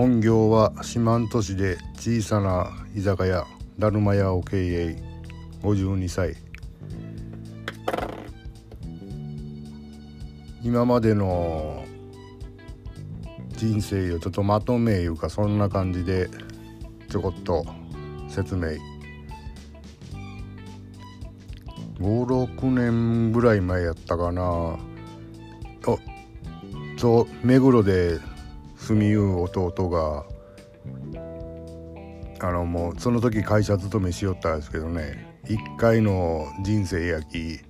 [0.00, 3.46] 本業は四万十市で小さな居酒屋
[3.78, 4.96] だるま屋を経営
[5.60, 6.36] 52歳。
[10.62, 11.84] 今までの
[13.50, 16.30] 人生をちょっとまとめいうかそんな感じで
[17.10, 17.66] ちょこっと
[18.30, 18.68] 説明。
[21.98, 24.42] 56年ぐらい前やったかな。
[24.42, 24.78] あ
[26.96, 28.29] そう目黒で
[28.90, 30.24] 住みゆう弟が
[32.40, 37.60] あのもうその時会社勤めしよったんですけどね一回の人生やき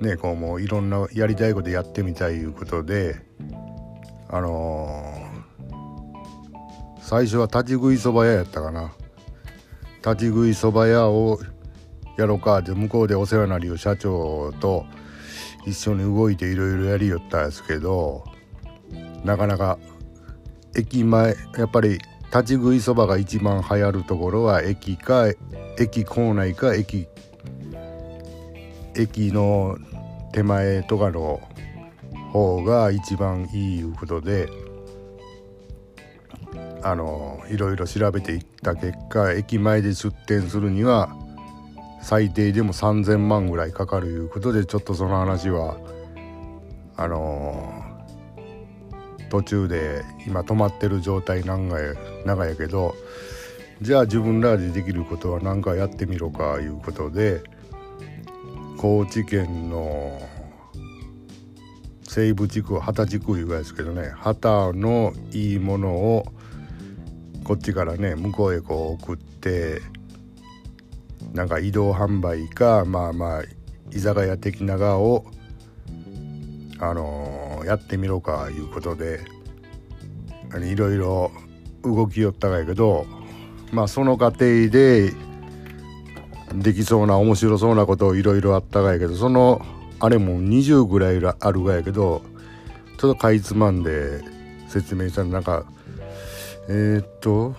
[0.00, 3.20] ねこうもういろんなやりたいことやってみたいいうことで
[4.28, 8.92] あのー、最初は立ち食いそば屋やったかな。
[9.98, 11.38] 立ち食いそば屋を
[12.18, 14.86] やろうかって向こうでお世話になりよ社長と
[15.64, 18.24] 一緒に動いていろいろやりよったんですけど
[19.24, 19.78] なかなか
[20.76, 25.26] 駅前やっぱり立ち食いそばが一番流行るところは駅か
[25.78, 27.06] 駅構内か駅
[28.94, 29.78] 駅の
[30.32, 31.40] 手前とかの
[32.32, 34.48] 方が一番いいいうことで
[36.82, 41.16] あのいろいろ調べていった結果駅前で出店するには
[42.02, 45.78] 最低でも3,000万ぐらいかかるいうことでちょっとその話は
[46.96, 47.75] あの
[49.30, 52.94] 途中で今止まってる状態なんがや長やけど
[53.82, 57.42] じゃあ自分らでできることは何かやってみろかいうことで
[58.78, 60.20] 高知県の
[62.08, 66.26] 西部地区旗地区いうがですけどね旗のいいものを
[67.44, 69.80] こっちからね向こうへこう送って
[71.32, 73.42] なんか移動販売かまあまあ
[73.90, 75.26] 居酒屋的な側を
[76.78, 79.24] あのー、やってみろかいうことで
[80.62, 81.32] いろいろ
[81.82, 83.06] 動きよったがやけど
[83.72, 85.12] まあその過程で
[86.54, 89.60] できそうな面白そうなこといろいろあったがやけどその
[89.98, 92.22] あれも20ぐらいあるがやけど
[92.98, 94.20] ちょっとかいつまんで
[94.68, 95.64] 説明したらなんか
[96.68, 97.56] えー、っと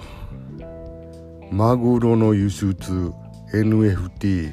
[1.52, 3.12] マグロの輸出
[3.54, 4.52] NFT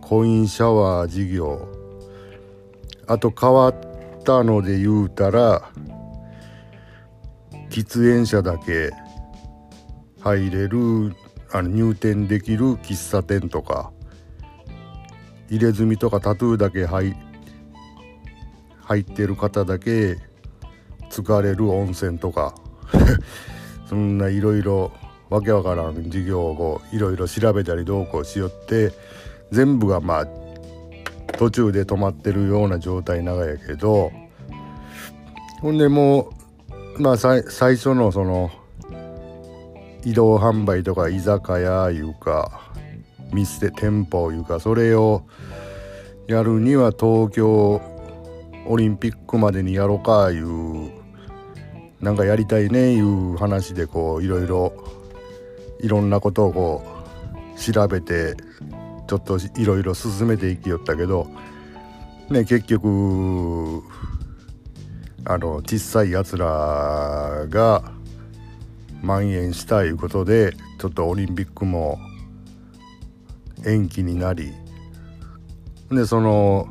[0.00, 1.68] コインシャワー事業
[3.06, 3.93] あと変わった
[4.24, 5.70] たので言うたら
[7.70, 8.90] 喫煙者だけ
[10.20, 11.14] 入れる
[11.52, 13.92] あの入店できる喫茶店とか
[15.50, 17.14] 入れ墨とかタトゥーだけ入
[18.80, 20.18] 入ってる方だけ
[21.10, 22.54] 疲れる温泉とか
[23.86, 24.92] そんないろいろ
[25.30, 28.92] わけわからん授業をいろいろ調べたりどうこうしよって
[29.50, 30.43] 全部がまあ
[31.38, 34.12] 途中で止まってるような状態長やけど
[35.60, 36.30] ほんでも
[36.96, 38.50] うまあ最初のその
[40.04, 42.60] 移動販売とか居酒屋いうか
[43.32, 45.22] 店店舗いうかそれを
[46.28, 47.80] やるには東京
[48.66, 50.90] オリンピックまでにやろうかいう
[52.00, 54.72] なんかやりたいねいう話でこういろいろ
[55.80, 56.82] いろんなことをこ
[57.56, 58.36] う調べて
[59.06, 61.28] ちょっといろいろ進めていきよったけど
[62.30, 63.82] ね結局
[65.26, 67.82] あの小さいやつらが
[69.02, 71.98] 蔓延したいうことでちょっとオリンピックも
[73.66, 74.52] 延期になり
[75.90, 76.68] でその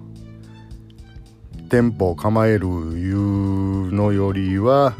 [1.69, 4.95] 店舗を構えるいうのよりは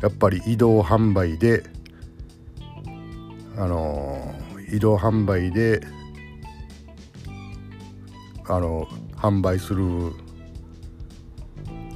[0.00, 1.64] やっぱり移動販売で
[3.58, 4.34] あの
[4.70, 5.80] 移動販売で
[8.48, 8.86] あの
[9.16, 10.12] 販売する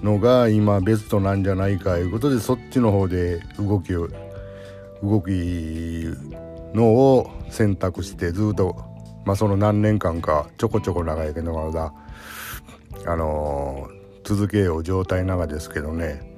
[0.03, 4.09] のが今ベストなんじゃないかいうことでそっちの方で動きを
[5.03, 6.05] 動き
[6.75, 8.77] のを選択してずっと
[9.25, 11.93] まあその何年間かちょこちょこ長いけどまだ
[13.06, 16.29] あのー、続けよう状態長ですけどね。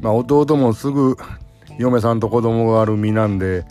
[0.00, 1.16] まあ弟もすぐ
[1.78, 3.64] 嫁さんと子供がある身なんで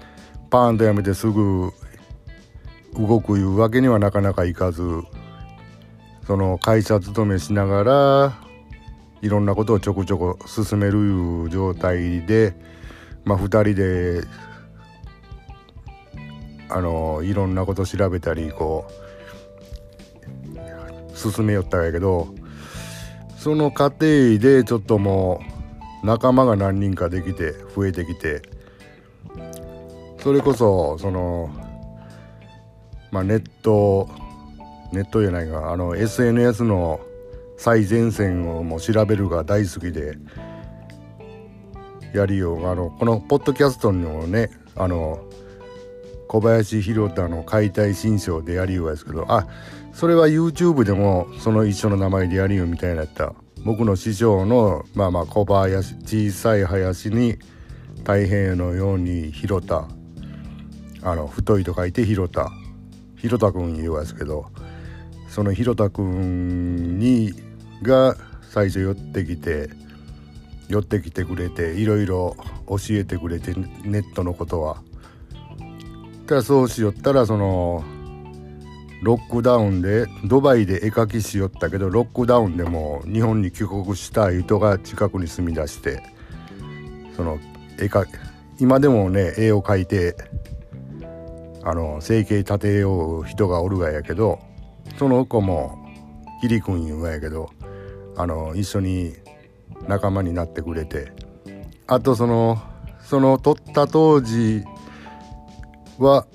[0.49, 1.71] パーンとやめてすぐ
[2.93, 4.81] 動くいうわけにはなかなかいかず
[6.25, 8.51] その会社勤めしながら
[9.21, 12.53] いろんなことをちょこちょこ進めるいう状態で
[13.23, 14.23] まあ2人で
[16.69, 18.85] あのいろんなこと調べたりこ
[21.13, 22.33] う進めよったんやけど
[23.37, 25.41] その過程でちょっとも
[26.03, 28.41] う仲間が何人かできて増えてきて
[30.19, 31.49] それこそその
[33.11, 34.09] まあネット
[34.91, 36.99] ネットじゃないかあの SNS の
[37.57, 40.17] 最前線をもう調べるが大好きで
[42.13, 45.23] やりようあのこのポッドキャストにもねあの
[46.27, 49.47] 小林弘太の解体新書でやりようですけどあ
[49.93, 53.33] それは YouTube でもその一緒の名前でやりようみたいなった。
[53.63, 57.37] 僕の師匠のまあまあ小林小さい林に
[57.99, 59.87] 太平のように広田
[61.03, 62.51] あの太いと書いて広田
[63.17, 64.47] 広田君言うやつけど
[65.31, 67.31] その広田君に
[67.81, 68.17] が
[68.49, 69.69] 最初寄ってきて
[70.67, 72.35] 寄ってきてくれていろいろ
[72.67, 74.83] 教えてくれてネットのことは。
[76.27, 77.83] ただそうしよったらその
[79.03, 86.03] ロックダウンでドバイで絵描きしよったけどロックダウンでも日本に帰国した人が近くに住み出して
[87.15, 87.39] その
[87.79, 88.05] 絵か
[88.59, 90.15] 今でもね絵を描いて
[91.63, 94.39] あの生計立てよう人がおるがやけど
[94.97, 95.77] その子も
[96.41, 97.51] キリ君言うがやけど
[98.15, 99.13] あの一緒に
[99.87, 101.11] 仲間になってくれて
[101.87, 102.61] あとその
[103.01, 104.63] その撮った当時
[105.97, 106.25] は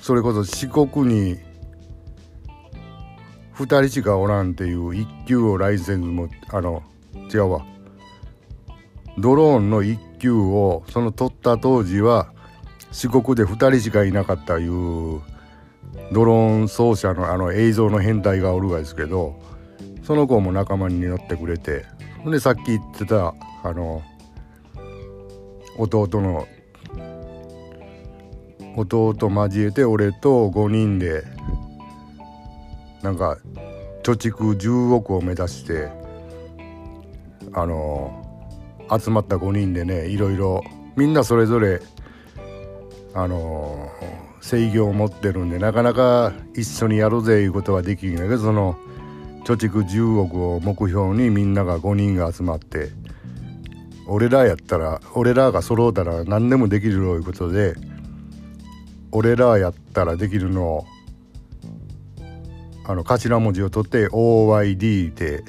[0.00, 1.38] それこそ四国に
[3.54, 6.82] 2人しかおらんっていう一級をライセンスもあの
[7.32, 7.66] 違うわ。
[9.18, 12.32] ドローンの一級をその撮った当時は
[12.92, 15.20] 四国で2人しかいなかったいう
[16.12, 19.40] ドローン奏者のあの映像の変態がおるがですけど
[20.02, 21.86] その子も仲間に乗ってくれて
[22.22, 24.02] ほんでさっき言ってたあの
[25.78, 26.46] 弟の
[28.76, 31.24] 弟交えて俺と5人で
[33.02, 33.38] なんか
[34.02, 35.88] 貯蓄10億を目指して
[37.52, 38.18] あの
[38.90, 40.62] 集まった5人でねいろいろ
[40.96, 41.80] みんなそれぞれ
[43.14, 43.88] あの
[44.42, 48.76] 制御を持ってるんでなかなか一緒にやるぜいうことはできんだけどその
[49.44, 52.90] 貯蓄10億を目標にみんなが5人が集まって
[54.06, 57.74] 俺らやったら俺らが揃うたら何でもできるということで
[59.12, 60.86] 俺らやったらできるのを
[62.84, 65.44] あの頭文字を取って OYD って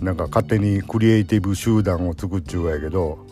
[0.00, 3.24] なんか勝手にクリエイティブ集団を作っちゅうやけど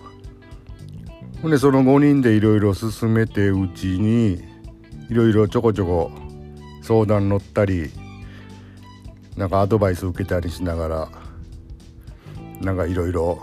[1.42, 4.57] ほんでその5人でいろいろ進めてうちに
[5.08, 6.10] いろいろちょこちょこ
[6.82, 7.90] 相談乗ったり
[9.36, 11.08] なんかアドバイス受けたりしながら
[12.60, 13.42] なんかいろいろ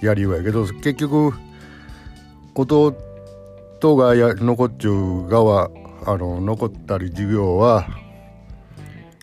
[0.00, 1.32] やりようやけど結局
[2.54, 2.94] 弟
[3.96, 5.70] がや残っちゅう側
[6.06, 7.86] あの残ったり授業は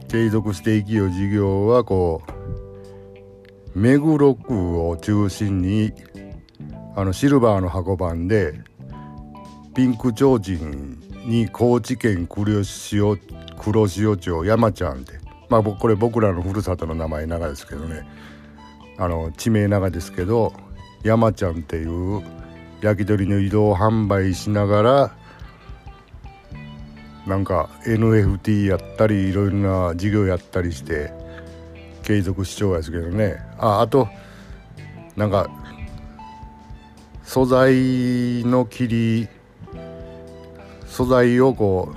[0.09, 2.21] 継続していきよう授業はこ
[3.75, 5.93] う目黒区を中心に
[6.95, 8.59] あのシルバーの箱番で
[9.73, 13.17] ピンク提灯に高知県黒潮
[13.59, 15.13] 黒潮町山ちゃんって
[15.49, 18.07] まあこれ僕らのふるさとの名前長ですけどね。
[18.97, 20.53] あの地名長ですけど
[21.03, 22.21] 山ちゃんっていう
[22.81, 25.15] 焼き鳥の移動販売しながら
[27.25, 31.11] なんか NFT やったりいろいろな事業やったりして
[32.03, 33.37] 継続しちゃうですけどね。
[33.57, 34.07] ああと
[35.15, 35.49] なんか
[37.23, 39.27] 素材の切り
[40.91, 41.95] 素材をこ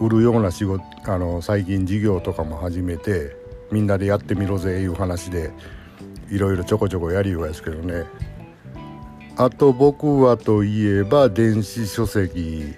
[0.00, 3.36] う売るような仕事あの最近事業とかも始めて
[3.70, 5.52] みんなでやってみろぜいう話で
[6.30, 8.04] いろいろちょこちょこやりようですけどね。
[9.36, 12.74] あと僕はといえば電子書籍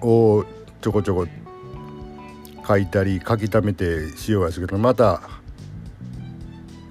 [0.00, 0.44] を
[0.80, 1.26] ちょこちょこ
[2.66, 5.20] 書いたり書き溜めてしようですけどまた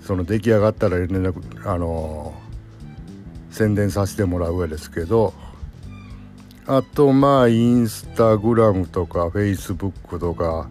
[0.02, 2.34] その出来上がったら連絡あの
[3.50, 5.34] 宣伝させてもらう上ですけど
[6.68, 10.70] あとまあインスタグラムとかフェイスブックとか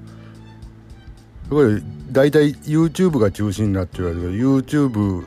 [1.45, 1.83] すごい
[2.13, 5.27] 大体 YouTube が中心になっちゃうけど YouTube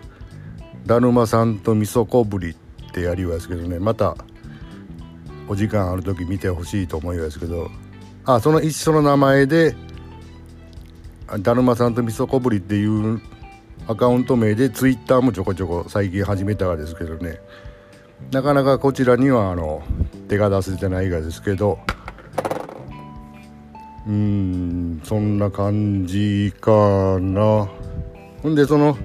[0.85, 4.15] だるまさんと味噌こぶりってやりますけどねまた
[5.47, 7.69] お時間ある時見てほしいと思いますけど
[8.25, 9.75] あその一緒の名前で
[11.39, 13.21] だるまさんと味噌こぶりっていう
[13.87, 17.39] アカウント名で Twitter もちょこちょこ最近始めたがですけどね。
[18.31, 19.83] なかなかこちらにはあの
[20.27, 21.79] 手が出せてないがですけど。
[24.07, 27.67] うんそんな感じかな。
[28.41, 28.97] ほんでその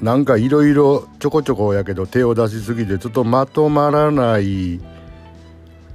[0.00, 4.80] なんかいろいろちょこちょこやけど手を出しすぎてちょっとまとまらない。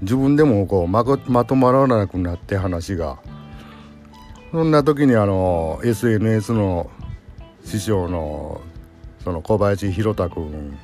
[0.01, 3.17] 自分でもこうままとまらなくなって話が。
[4.57, 6.89] そんな時にあの SNS の
[7.63, 8.59] 師匠の
[9.23, 10.75] その小林弘太君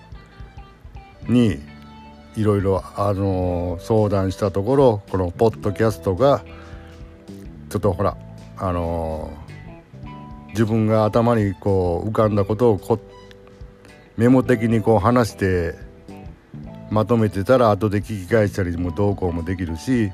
[1.27, 1.58] に
[2.36, 6.46] いろいろあの相談したところこのポッドキャストが
[7.72, 8.15] ちょっとほら
[8.58, 9.34] あの
[10.50, 13.00] 自分が頭にこう浮かんだことをこ
[14.18, 15.74] メモ的にこう話して
[16.92, 20.12] まとめてたら後で聞き返したりもどうこうもできるし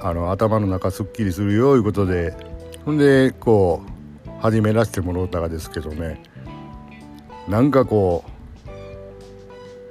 [0.00, 2.34] あの頭の中すっきりするよいうことで。
[2.84, 3.82] ほんでこ
[4.26, 6.22] う始めらせてもろうたがですけどね。
[7.48, 8.70] なんかこう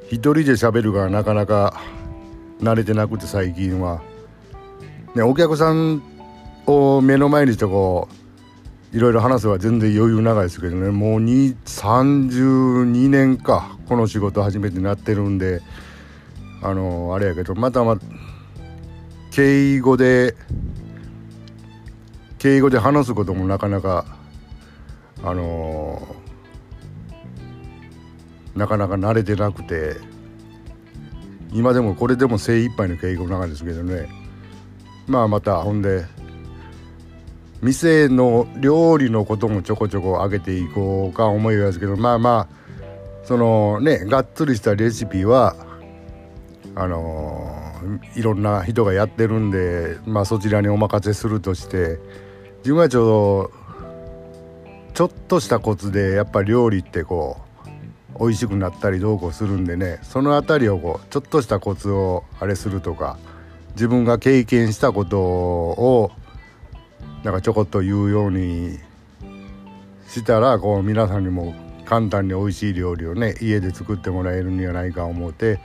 [0.10, 1.82] 一人で喋るがなかなか
[2.62, 4.02] 慣れてなくて最近は、
[5.16, 6.04] ね、お客さん
[6.68, 8.08] を目の前にしてこ
[8.94, 10.92] ういろいろ話せば全然余裕長いですけどね。
[10.92, 15.62] もう32年かこの仕事初めてなってるんで。
[16.64, 18.06] あのあれやけどまたまた
[19.34, 20.36] 敬語で
[22.38, 24.06] 敬語で話すこともなかなか
[25.24, 26.16] あの
[28.56, 29.96] なかなか慣れてなくて
[31.52, 34.08] 今でもこれでも精一杯の敬語なんですけどね。
[35.08, 36.06] まあまたほんで
[37.62, 45.56] 店の料理のこともちょこちょこ上げていこうか思いますけどまあまあそのねがっつりしたレシピは
[46.76, 47.63] あのー、
[48.16, 52.00] いろんな人がやってるんでまあそちらにお任せするとして
[52.60, 53.52] 自分はちょうど
[54.94, 57.38] ちょっとしたコツでやっぱ料理ってこ
[58.16, 63.18] う美味しくなったりどうこうするんでねその辺りをこうちょっとしたコツをあれするとか
[63.72, 66.12] 自分が経験したことを
[67.24, 68.78] なんかちょこっと言うように
[70.08, 75.60] したらこう皆さんにも簡単に美味しい料理をね家で作ってもらえるんじゃないか思うて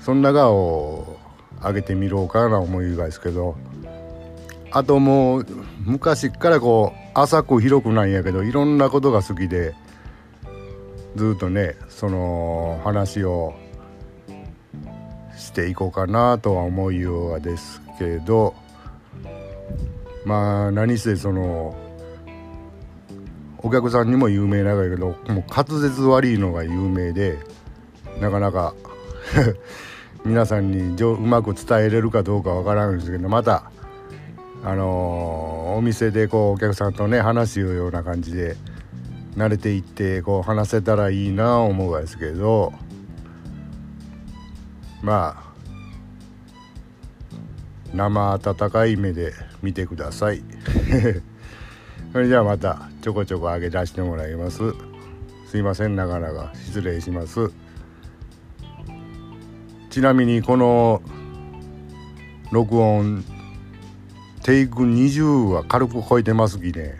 [0.00, 1.18] そん中を
[1.60, 3.56] あげてみろうかな思いがですけど。
[4.74, 5.46] あともう
[5.84, 9.72] 昔からこう浅く広くなんやけどいろんなことが好きで
[11.14, 13.54] ずっとねその話を
[15.36, 18.52] していこうかなとは思うようがですけど
[20.24, 21.76] まあ何せその
[23.58, 27.38] お客さんにも有名なんだけどもう滑舌悪いのが有名で
[28.20, 28.74] なかなか
[30.24, 33.70] 皆さんにうまく伝えれるかどうかわからないんですけどまた
[34.62, 38.56] あのー、お店でこうお客さんとね話すような感じで
[39.36, 42.72] 慣れていってこう話せたらいいな思うわですけど
[45.02, 45.44] まあ
[47.92, 50.42] 生温かい目で見てください。
[52.12, 54.58] それじゃあまたちょこちょこ上げ出してもらいます。
[55.46, 57.50] すいませんなかなか失礼します。
[59.94, 61.02] ちなみにこの
[62.50, 63.24] 録音
[64.42, 66.98] テイク20は軽く超えてますきね。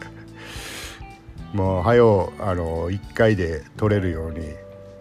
[1.54, 4.50] もうはよあの1回で撮れるように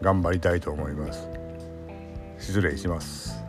[0.01, 1.27] 頑張りたいと思います。
[2.39, 3.40] 失礼します。